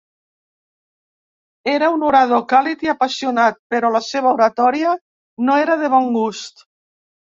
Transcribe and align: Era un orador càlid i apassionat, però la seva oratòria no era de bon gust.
Era 1.73 1.91
un 1.99 2.07
orador 2.09 2.43
càlid 2.55 2.87
i 2.89 2.93
apassionat, 2.95 3.63
però 3.77 3.95
la 3.99 4.05
seva 4.11 4.35
oratòria 4.35 4.99
no 5.49 5.63
era 5.69 5.81
de 5.87 5.97
bon 5.99 6.15
gust. 6.21 6.71